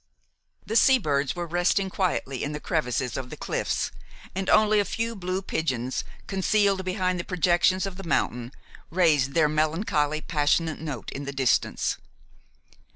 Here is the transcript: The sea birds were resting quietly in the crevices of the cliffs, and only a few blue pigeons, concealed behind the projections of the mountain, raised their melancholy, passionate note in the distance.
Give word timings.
The 0.65 0.75
sea 0.75 0.97
birds 0.97 1.35
were 1.35 1.45
resting 1.45 1.91
quietly 1.91 2.43
in 2.43 2.53
the 2.53 2.59
crevices 2.59 3.17
of 3.17 3.29
the 3.29 3.37
cliffs, 3.37 3.91
and 4.33 4.49
only 4.49 4.79
a 4.79 4.83
few 4.83 5.15
blue 5.15 5.43
pigeons, 5.43 6.03
concealed 6.25 6.83
behind 6.83 7.19
the 7.19 7.23
projections 7.23 7.85
of 7.85 7.97
the 7.97 8.03
mountain, 8.03 8.51
raised 8.89 9.35
their 9.35 9.47
melancholy, 9.47 10.19
passionate 10.21 10.79
note 10.79 11.11
in 11.11 11.25
the 11.25 11.31
distance. 11.31 11.97